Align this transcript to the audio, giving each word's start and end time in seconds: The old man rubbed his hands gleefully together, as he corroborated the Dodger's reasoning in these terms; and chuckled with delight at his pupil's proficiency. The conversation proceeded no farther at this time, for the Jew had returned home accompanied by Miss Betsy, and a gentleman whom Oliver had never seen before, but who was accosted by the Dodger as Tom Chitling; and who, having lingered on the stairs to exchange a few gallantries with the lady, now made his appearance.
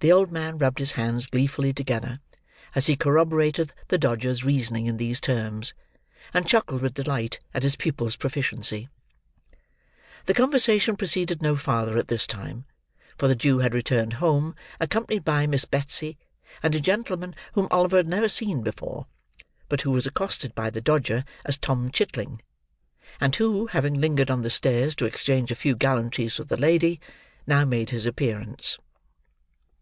The 0.00 0.12
old 0.12 0.30
man 0.30 0.58
rubbed 0.58 0.80
his 0.80 0.92
hands 0.92 1.26
gleefully 1.26 1.72
together, 1.72 2.20
as 2.74 2.88
he 2.88 2.96
corroborated 2.96 3.72
the 3.88 3.96
Dodger's 3.96 4.44
reasoning 4.44 4.84
in 4.84 4.98
these 4.98 5.18
terms; 5.20 5.72
and 6.34 6.46
chuckled 6.46 6.82
with 6.82 6.92
delight 6.92 7.40
at 7.54 7.62
his 7.62 7.74
pupil's 7.76 8.14
proficiency. 8.16 8.90
The 10.26 10.34
conversation 10.34 10.96
proceeded 10.96 11.40
no 11.40 11.56
farther 11.56 11.96
at 11.96 12.08
this 12.08 12.26
time, 12.26 12.66
for 13.16 13.28
the 13.28 13.34
Jew 13.36 13.60
had 13.60 13.72
returned 13.72 14.14
home 14.14 14.54
accompanied 14.78 15.24
by 15.24 15.46
Miss 15.46 15.64
Betsy, 15.64 16.18
and 16.62 16.74
a 16.74 16.80
gentleman 16.80 17.34
whom 17.54 17.66
Oliver 17.70 17.96
had 17.96 18.08
never 18.08 18.28
seen 18.28 18.62
before, 18.62 19.06
but 19.70 19.82
who 19.82 19.90
was 19.90 20.04
accosted 20.06 20.54
by 20.54 20.68
the 20.68 20.82
Dodger 20.82 21.24
as 21.46 21.56
Tom 21.56 21.88
Chitling; 21.90 22.42
and 23.22 23.34
who, 23.36 23.68
having 23.68 23.94
lingered 23.94 24.30
on 24.30 24.42
the 24.42 24.50
stairs 24.50 24.94
to 24.96 25.06
exchange 25.06 25.50
a 25.50 25.54
few 25.56 25.74
gallantries 25.74 26.38
with 26.38 26.48
the 26.48 26.60
lady, 26.60 27.00
now 27.46 27.64
made 27.64 27.88
his 27.88 28.04
appearance. 28.04 28.76